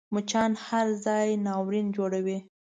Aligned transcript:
مچان 0.13 0.51
هر 0.65 0.87
ځای 1.05 1.27
ناورین 1.45 1.87
جوړوي 1.95 2.37